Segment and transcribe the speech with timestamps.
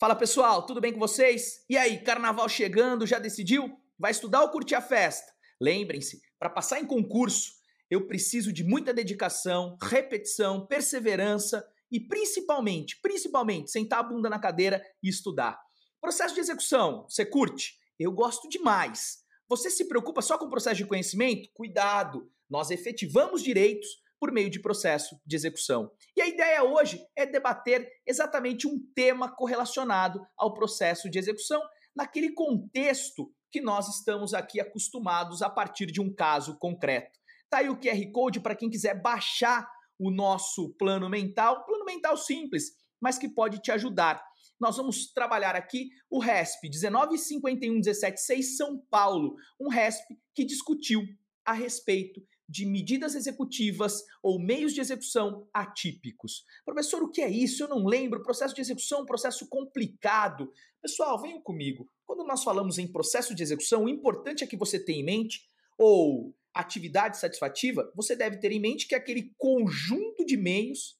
[0.00, 1.62] Fala pessoal, tudo bem com vocês?
[1.68, 3.78] E aí, carnaval chegando, já decidiu?
[3.98, 5.30] Vai estudar ou curtir a festa?
[5.60, 7.52] Lembrem-se, para passar em concurso,
[7.90, 14.82] eu preciso de muita dedicação, repetição, perseverança e principalmente, principalmente, sentar a bunda na cadeira
[15.02, 15.60] e estudar.
[16.00, 17.78] Processo de execução, você curte?
[17.98, 19.18] Eu gosto demais.
[19.50, 21.50] Você se preocupa só com o processo de conhecimento?
[21.52, 22.32] Cuidado!
[22.48, 25.90] Nós efetivamos direitos por meio de processo de execução.
[26.14, 31.60] E a ideia hoje é debater exatamente um tema correlacionado ao processo de execução,
[31.96, 37.18] naquele contexto que nós estamos aqui acostumados a partir de um caso concreto.
[37.48, 42.16] Tá aí o QR Code para quem quiser baixar o nosso plano mental, plano mental
[42.16, 44.22] simples, mas que pode te ajudar.
[44.60, 51.02] Nós vamos trabalhar aqui o RESP 1951176 São Paulo, um RESP que discutiu
[51.44, 52.20] a respeito
[52.50, 56.44] de medidas executivas ou meios de execução atípicos.
[56.64, 57.62] Professor, o que é isso?
[57.62, 58.24] Eu não lembro.
[58.24, 60.52] Processo de execução é um processo complicado.
[60.82, 61.88] Pessoal, venham comigo.
[62.04, 65.42] Quando nós falamos em processo de execução, o importante é que você tenha em mente,
[65.78, 70.98] ou atividade satisfativa, você deve ter em mente que é aquele conjunto de meios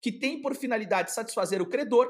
[0.00, 2.08] que tem por finalidade satisfazer o credor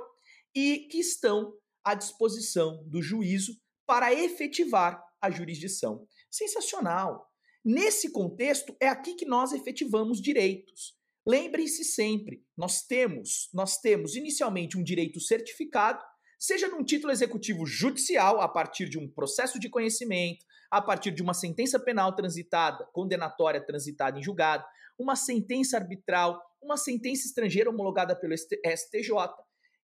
[0.55, 3.56] e que estão à disposição do juízo
[3.87, 6.06] para efetivar a jurisdição.
[6.31, 7.31] Sensacional!
[7.65, 10.97] Nesse contexto, é aqui que nós efetivamos direitos.
[11.25, 16.03] Lembrem-se sempre, nós temos, nós temos inicialmente um direito certificado,
[16.37, 21.23] seja num título executivo judicial, a partir de um processo de conhecimento, a partir de
[21.23, 24.65] uma sentença penal transitada, condenatória transitada em julgado,
[24.99, 29.13] uma sentença arbitral, uma sentença estrangeira homologada pelo STJ,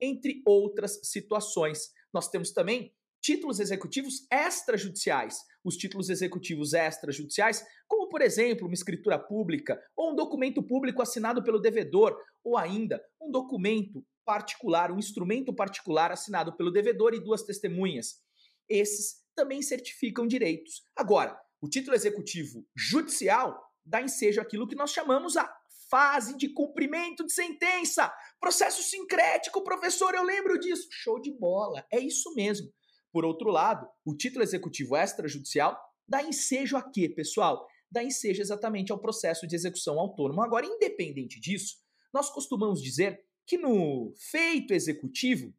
[0.00, 1.91] entre outras situações.
[2.12, 5.39] Nós temos também títulos executivos extrajudiciais.
[5.64, 11.42] Os títulos executivos extrajudiciais, como por exemplo uma escritura pública ou um documento público assinado
[11.42, 12.14] pelo devedor,
[12.45, 18.20] ou ainda um documento particular, um instrumento particular assinado pelo devedor e duas testemunhas.
[18.69, 20.83] Esses também certificam direitos.
[20.95, 25.51] Agora, o título executivo judicial dá ensejo aquilo que nós chamamos a
[25.90, 28.13] fase de cumprimento de sentença.
[28.39, 30.89] Processo sincrético, professor, eu lembro disso.
[30.90, 31.86] Show de bola.
[31.90, 32.70] É isso mesmo.
[33.14, 37.64] Por outro lado, o título executivo extrajudicial dá ensejo a quê, pessoal?
[37.89, 40.42] Dá ensejo exatamente ao processo de execução autônomo.
[40.42, 41.77] Agora, independente disso,
[42.13, 45.55] nós costumamos dizer que no feito executivo,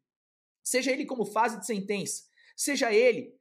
[0.62, 2.24] seja ele como fase de sentença,
[2.54, 3.34] seja ele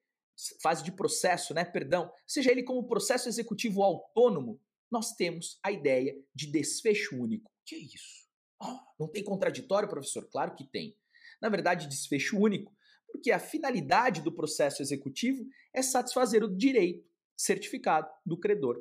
[0.63, 6.15] fase de processo, né, perdão, seja ele como processo executivo autônomo, nós temos a ideia
[6.33, 7.51] de desfecho único.
[7.65, 8.29] Que é isso?
[8.63, 10.25] Oh, não tem contraditório, professor?
[10.29, 10.97] Claro que tem.
[11.41, 12.73] Na verdade, desfecho único
[13.15, 18.77] porque a finalidade do processo executivo é satisfazer o direito certificado do credor.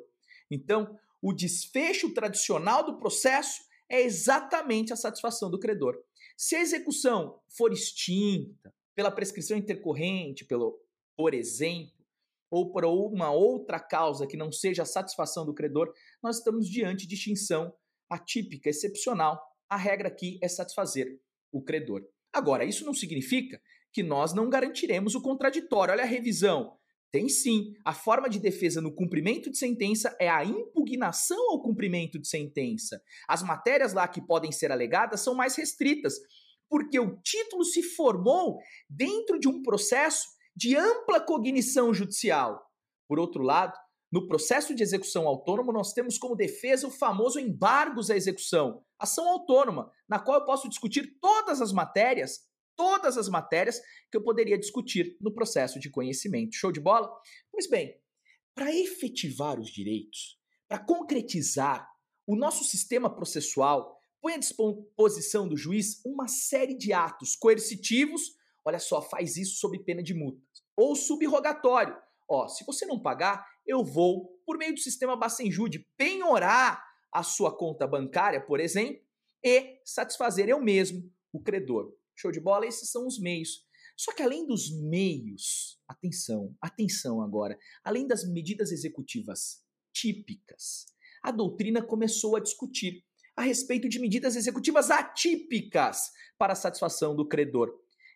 [0.51, 5.97] Então, o desfecho tradicional do processo é exatamente a satisfação do credor.
[6.35, 10.77] Se a execução for extinta pela prescrição intercorrente, pelo,
[11.15, 11.95] por exemplo,
[12.51, 17.07] ou por uma outra causa que não seja a satisfação do credor, nós estamos diante
[17.07, 17.73] de extinção
[18.09, 19.41] atípica, excepcional.
[19.69, 21.21] A regra aqui é satisfazer
[21.53, 22.05] o credor.
[22.33, 23.61] Agora, isso não significa
[23.95, 25.93] que nós não garantiremos o contraditório.
[25.93, 26.77] Olha a revisão.
[27.13, 27.73] Tem sim.
[27.85, 33.01] A forma de defesa no cumprimento de sentença é a impugnação ao cumprimento de sentença.
[33.25, 36.15] As matérias lá que podem ser alegadas são mais restritas,
[36.69, 42.69] porque o título se formou dentro de um processo de ampla cognição judicial.
[43.07, 43.79] Por outro lado,
[44.11, 49.29] no processo de execução autônomo, nós temos como defesa o famoso embargos à execução, ação
[49.29, 52.41] autônoma, na qual eu posso discutir todas as matérias
[52.75, 53.79] todas as matérias
[54.11, 56.55] que eu poderia discutir no processo de conhecimento.
[56.55, 57.09] Show de bola?
[57.51, 57.99] Pois bem,
[58.53, 61.87] para efetivar os direitos, para concretizar,
[62.27, 68.79] o nosso sistema processual põe à disposição do juiz uma série de atos coercitivos, olha
[68.79, 70.41] só, faz isso sob pena de multa,
[70.75, 71.95] ou subrogatório.
[72.27, 77.55] Ó, se você não pagar, eu vou, por meio do sistema Bacenjude, penhorar a sua
[77.55, 78.99] conta bancária, por exemplo,
[79.43, 81.93] e satisfazer eu mesmo o credor.
[82.15, 82.65] Show de bola?
[82.65, 83.65] Esses são os meios.
[83.97, 89.63] Só que além dos meios, atenção, atenção agora, além das medidas executivas
[89.93, 90.85] típicas,
[91.23, 93.03] a doutrina começou a discutir
[93.35, 97.73] a respeito de medidas executivas atípicas para a satisfação do credor.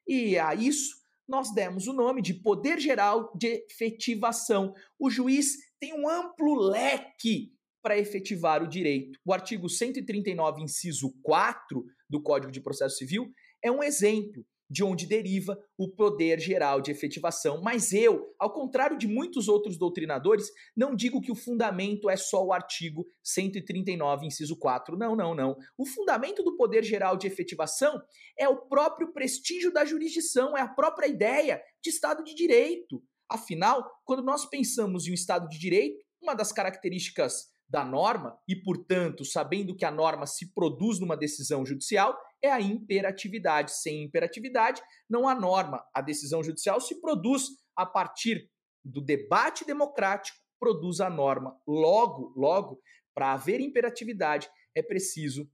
[0.07, 4.73] E a isso nós demos o nome de Poder Geral de Efetivação.
[4.97, 9.17] O juiz tem um amplo leque para efetivar o direito.
[9.23, 13.31] O artigo 139, inciso 4 do Código de Processo Civil
[13.63, 14.45] é um exemplo.
[14.69, 17.59] de onde deriva o poder geral de efetivação.
[17.61, 20.45] Mas eu, ao contrário de muitos outros doutrinadores,
[20.77, 24.95] não digo que o fundamento é só o artigo 139, inciso 4.
[24.95, 25.57] Não, não, não.
[25.75, 27.99] O fundamento do poder geral de efetivação
[28.37, 33.01] é o próprio prestígio da jurisdição, é a própria ideia de Estado de Direito.
[33.27, 38.55] Afinal, quando nós pensamos em um Estado de Direito, uma das características da norma, e,
[38.55, 43.71] portanto, sabendo que a norma se produz numa decisão judicial, é a imperatividade.
[43.75, 45.85] Sem imperatividade, não há norma.
[45.93, 48.49] A decisão judicial se produz a partir
[48.83, 51.55] do debate democrático, produz a norma.
[51.67, 52.81] Logo, logo,
[53.13, 55.49] para haver imperatividade, é preciso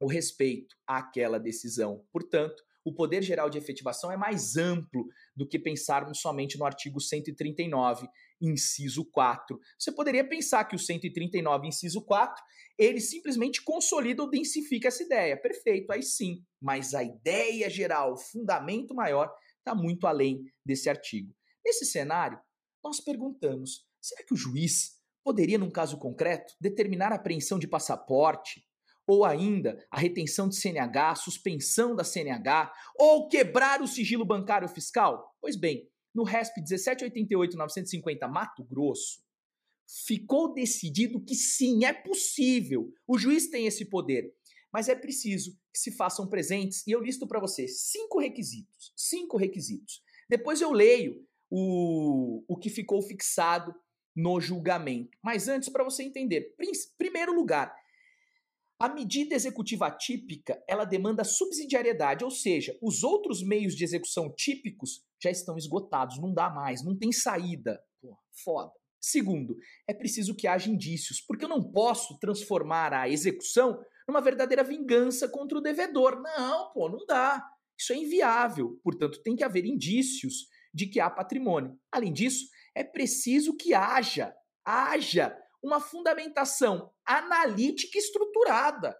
[0.00, 2.04] o respeito àquela decisão.
[2.12, 7.00] Portanto, o poder geral de efetivação é mais amplo do que pensarmos somente no artigo
[7.00, 8.06] 139,
[8.40, 9.58] inciso 4.
[9.78, 12.42] Você poderia pensar que o 139, inciso 4,
[12.78, 15.36] ele simplesmente consolida ou densifica essa ideia.
[15.40, 16.42] Perfeito, aí sim.
[16.60, 21.34] Mas a ideia geral, o fundamento maior, está muito além desse artigo.
[21.64, 22.38] Nesse cenário,
[22.82, 28.62] nós perguntamos: será que o juiz poderia, num caso concreto, determinar a apreensão de passaporte,
[29.06, 35.34] ou ainda a retenção de CNH, suspensão da CNH, ou quebrar o sigilo bancário fiscal?
[35.40, 39.22] Pois bem, no RESP 1788-950 Mato Grosso,
[40.06, 42.92] ficou decidido que sim, é possível.
[43.06, 44.32] O juiz tem esse poder.
[44.72, 48.92] Mas é preciso que se façam presentes, e eu listo para você cinco requisitos.
[48.96, 50.02] Cinco requisitos.
[50.28, 53.74] Depois eu leio o, o que ficou fixado
[54.16, 55.16] no julgamento.
[55.22, 56.54] Mas antes, para você entender,
[56.98, 57.74] primeiro lugar,
[58.78, 65.04] a medida executiva típica, ela demanda subsidiariedade, ou seja, os outros meios de execução típicos
[65.24, 67.80] já estão esgotados, não dá mais, não tem saída.
[68.00, 68.72] Pô, foda.
[69.00, 69.56] Segundo,
[69.88, 73.78] é preciso que haja indícios, porque eu não posso transformar a execução
[74.08, 76.20] numa verdadeira vingança contra o devedor.
[76.22, 77.44] Não, pô, não dá.
[77.78, 78.78] Isso é inviável.
[78.82, 81.78] Portanto, tem que haver indícios de que há patrimônio.
[81.92, 84.34] Além disso, é preciso que haja,
[84.64, 88.96] haja uma fundamentação analítica estruturada.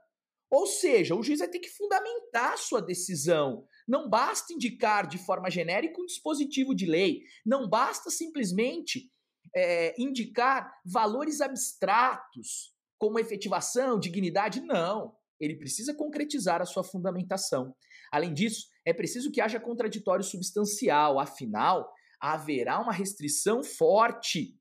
[0.51, 3.67] Ou seja, o juiz vai ter que fundamentar sua decisão.
[3.87, 7.23] Não basta indicar de forma genérica um dispositivo de lei.
[7.45, 9.11] Não basta simplesmente
[9.55, 14.61] é, indicar valores abstratos, como efetivação, dignidade.
[14.61, 15.15] Não.
[15.39, 17.75] Ele precisa concretizar a sua fundamentação.
[18.11, 21.19] Além disso, é preciso que haja contraditório substancial.
[21.19, 24.59] Afinal, haverá uma restrição forte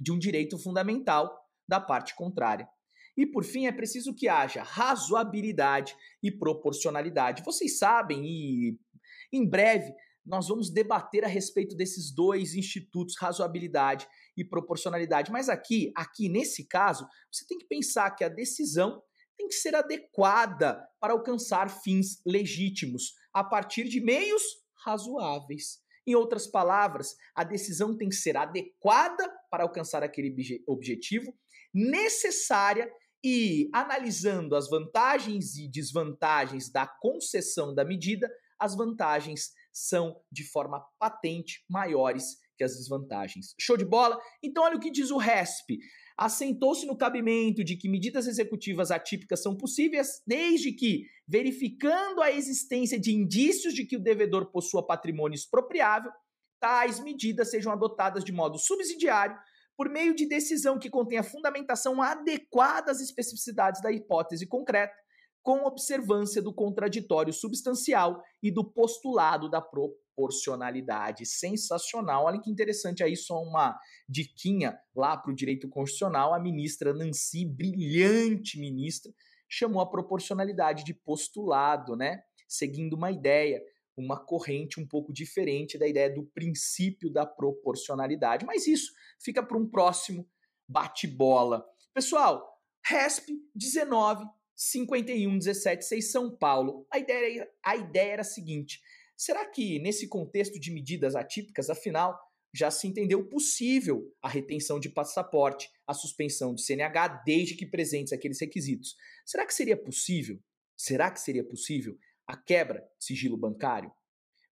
[0.00, 1.34] de um direito fundamental
[1.68, 2.68] da parte contrária.
[3.20, 7.42] E por fim, é preciso que haja razoabilidade e proporcionalidade.
[7.44, 8.78] Vocês sabem, e
[9.30, 9.92] em breve
[10.24, 15.30] nós vamos debater a respeito desses dois institutos, razoabilidade e proporcionalidade.
[15.30, 19.02] Mas aqui, aqui nesse caso, você tem que pensar que a decisão
[19.36, 24.42] tem que ser adequada para alcançar fins legítimos a partir de meios
[24.82, 25.82] razoáveis.
[26.06, 30.34] Em outras palavras, a decisão tem que ser adequada para alcançar aquele
[30.66, 31.34] objetivo,
[31.74, 32.90] necessária
[33.22, 40.84] e analisando as vantagens e desvantagens da concessão da medida, as vantagens são de forma
[40.98, 43.54] patente maiores que as desvantagens.
[43.58, 44.18] Show de bola?
[44.42, 45.78] Então olha o que diz o RESP.
[46.16, 53.00] Assentou-se no cabimento de que medidas executivas atípicas são possíveis desde que, verificando a existência
[53.00, 56.12] de indícios de que o devedor possua patrimônio expropriável,
[56.60, 59.34] tais medidas sejam adotadas de modo subsidiário
[59.80, 64.92] por meio de decisão que contenha fundamentação adequada às especificidades da hipótese concreta,
[65.42, 71.24] com observância do contraditório substancial e do postulado da proporcionalidade.
[71.24, 72.26] Sensacional.
[72.26, 73.74] Olha que interessante aí, só uma
[74.06, 76.34] diquinha lá para o direito constitucional.
[76.34, 79.10] A ministra Nancy, brilhante ministra,
[79.48, 82.20] chamou a proporcionalidade de postulado, né?
[82.46, 83.62] Seguindo uma ideia,
[84.00, 88.44] uma corrente um pouco diferente da ideia do princípio da proporcionalidade.
[88.44, 88.92] Mas isso
[89.22, 90.28] fica para um próximo
[90.68, 91.64] bate-bola.
[91.92, 94.24] Pessoal, RESP 19
[94.56, 96.86] 51 17 6 São Paulo.
[96.90, 98.80] A ideia, a ideia era a seguinte:
[99.16, 102.18] será que nesse contexto de medidas atípicas, afinal,
[102.52, 108.12] já se entendeu possível a retenção de passaporte, a suspensão de CNH, desde que presentes
[108.12, 108.96] aqueles requisitos?
[109.24, 110.38] Será que seria possível?
[110.76, 111.96] Será que seria possível
[112.30, 113.92] a quebra de sigilo bancário?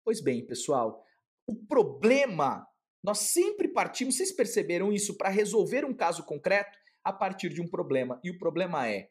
[0.02, 1.04] Pois bem, pessoal,
[1.46, 2.66] o problema,
[3.04, 7.68] nós sempre partimos, vocês perceberam isso, para resolver um caso concreto a partir de um
[7.68, 8.18] problema.
[8.24, 9.10] E o problema é: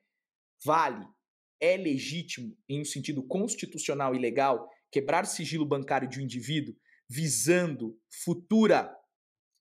[0.64, 1.06] vale,
[1.60, 6.76] é legítimo, em um sentido constitucional e legal, quebrar sigilo bancário de um indivíduo
[7.08, 8.92] visando futura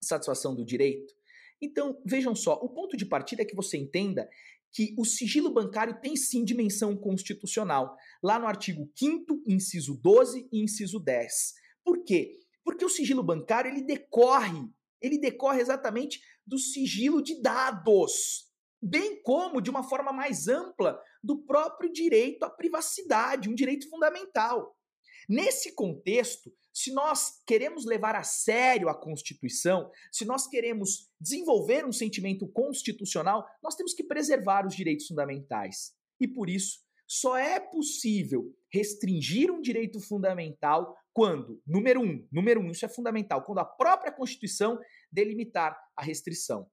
[0.02, 1.12] satisfação do direito?
[1.60, 4.28] Então, vejam só, o ponto de partida é que você entenda
[4.74, 10.60] que o sigilo bancário tem sim dimensão constitucional, lá no artigo 5 inciso 12 e
[10.60, 11.54] inciso 10.
[11.84, 12.40] Por quê?
[12.64, 14.68] Porque o sigilo bancário ele decorre,
[15.00, 18.50] ele decorre exatamente do sigilo de dados,
[18.82, 24.76] bem como de uma forma mais ampla do próprio direito à privacidade, um direito fundamental.
[25.28, 31.92] Nesse contexto, se nós queremos levar a sério a Constituição, se nós queremos desenvolver um
[31.92, 35.92] sentimento constitucional, nós temos que preservar os direitos fundamentais.
[36.20, 42.70] E por isso, só é possível restringir um direito fundamental quando, número um, número um,
[42.70, 44.78] isso é fundamental, quando a própria Constituição
[45.12, 46.68] delimitar a restrição.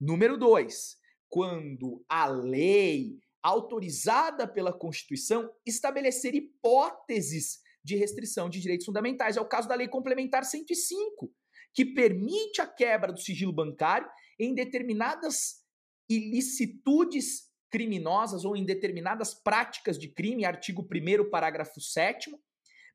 [0.00, 0.96] Número dois,
[1.28, 9.36] quando a lei autorizada pela Constituição estabelecer hipóteses de restrição de direitos fundamentais.
[9.36, 11.32] É o caso da Lei Complementar 105,
[11.74, 14.08] que permite a quebra do sigilo bancário
[14.38, 15.62] em determinadas
[16.08, 22.30] ilicitudes criminosas ou em determinadas práticas de crime, artigo 1 parágrafo 7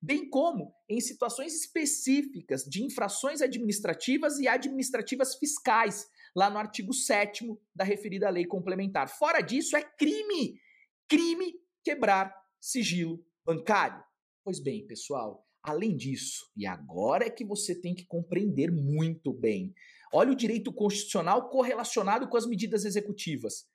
[0.01, 7.45] bem como em situações específicas de infrações administrativas e administrativas fiscais, lá no artigo 7
[7.73, 9.09] da referida lei complementar.
[9.09, 10.59] Fora disso, é crime,
[11.07, 14.03] crime quebrar sigilo bancário.
[14.47, 19.75] Pois bem, pessoal, além disso, e agora é que você tem que compreender muito bem.
[20.13, 23.67] Olha o direito constitucional correlacionado com as medidas executivas.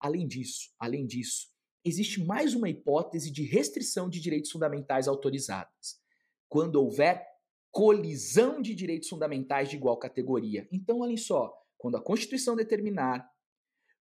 [0.00, 1.46] Além disso, além disso,
[1.84, 6.00] existe mais uma hipótese de restrição de direitos fundamentais autorizadas.
[6.48, 7.24] Quando houver
[7.70, 10.66] colisão de direitos fundamentais de igual categoria.
[10.72, 13.30] Então, olhem só, quando a Constituição determinar,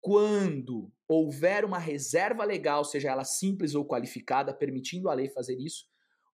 [0.01, 5.87] quando houver uma reserva legal, seja ela simples ou qualificada, permitindo a lei fazer isso,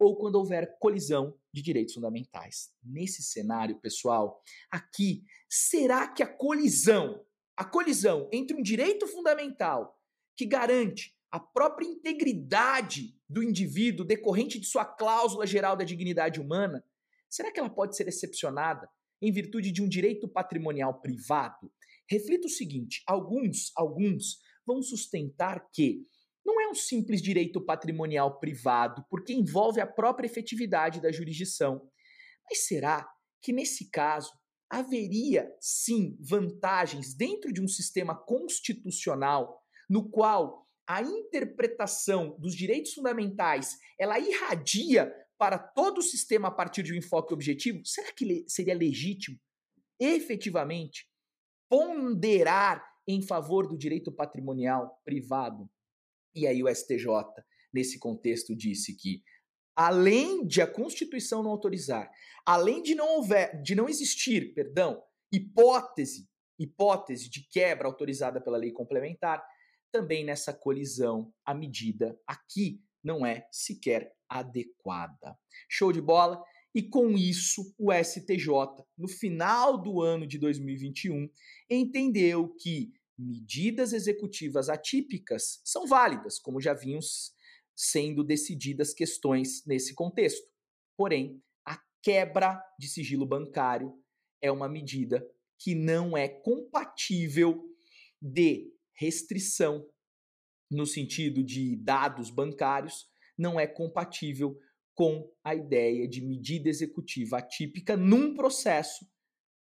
[0.05, 2.73] ou quando houver colisão de direitos fundamentais.
[2.83, 7.25] Nesse cenário, pessoal, aqui, será que a colisão,
[7.57, 9.99] a colisão entre um direito fundamental
[10.37, 16.85] que garante a própria integridade do indivíduo decorrente de sua cláusula geral da dignidade humana,
[17.29, 18.89] será que ela pode ser excepcionada
[19.21, 21.73] em virtude de um direito patrimonial privado?
[22.09, 26.07] Reflita o seguinte: alguns, alguns vão sustentar que
[26.45, 31.89] não é um simples direito patrimonial privado, porque envolve a própria efetividade da jurisdição.
[32.49, 33.09] Mas será
[33.41, 34.33] que nesse caso
[34.69, 43.79] haveria sim vantagens dentro de um sistema constitucional no qual a interpretação dos direitos fundamentais
[43.99, 47.85] ela irradia para todo o sistema a partir de um enfoque objetivo?
[47.85, 49.39] Será que seria legítimo
[49.99, 51.09] efetivamente
[51.69, 55.69] ponderar em favor do direito patrimonial privado
[56.35, 57.07] e aí o STJ,
[57.73, 59.23] nesse contexto, disse que
[59.77, 62.11] além de a Constituição não autorizar,
[62.47, 68.71] além de não houver, de não existir, perdão, hipótese, hipótese de quebra autorizada pela lei
[68.71, 69.45] complementar,
[69.91, 75.37] também nessa colisão a medida aqui não é sequer adequada.
[75.69, 76.43] Show de bola?
[76.75, 78.49] E com isso, o STJ,
[78.99, 81.31] no final do ano de 2021,
[81.71, 87.01] entendeu que medidas executivas atípicas são válidas, como já vinham
[87.77, 90.47] sendo decididas questões nesse contexto.
[90.97, 93.93] Porém, a quebra de sigilo bancário
[94.41, 95.27] é uma medida
[95.59, 97.65] que não é compatível
[98.21, 99.89] de restrição
[100.71, 103.07] no sentido de dados bancários,
[103.37, 104.59] não é compatível
[104.95, 109.07] com a ideia de medida executiva atípica num processo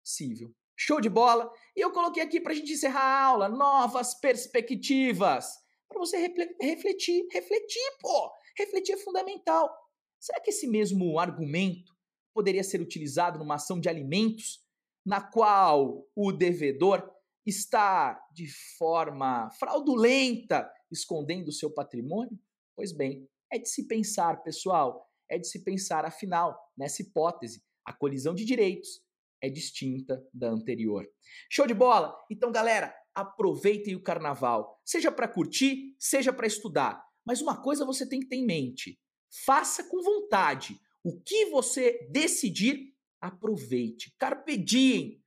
[0.05, 0.55] civil.
[0.85, 1.49] Show de bola?
[1.77, 5.47] E eu coloquei aqui para a gente encerrar a aula novas perspectivas.
[5.89, 6.17] Para você
[6.61, 8.33] refletir, refletir, pô!
[8.59, 9.73] Refletir é fundamental.
[10.19, 11.93] Será que esse mesmo argumento
[12.35, 14.61] poderia ser utilizado numa ação de alimentos
[15.07, 17.09] na qual o devedor
[17.47, 22.37] está de forma fraudulenta escondendo o seu patrimônio?
[22.75, 27.93] Pois bem, é de se pensar, pessoal, é de se pensar, afinal, nessa hipótese, a
[27.93, 29.01] colisão de direitos
[29.43, 31.05] é distinta da anterior.
[31.51, 32.17] Show de bola?
[32.31, 37.03] Então, galera, aproveitem o carnaval, seja para curtir, seja para estudar.
[37.27, 38.99] Mas uma coisa você tem que ter em mente:
[39.45, 40.79] faça com vontade.
[41.05, 44.15] O que você decidir, aproveite.
[44.19, 45.21] Carpe diem.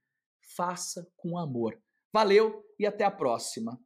[0.55, 1.77] Faça com amor.
[2.13, 3.77] Valeu e até a próxima.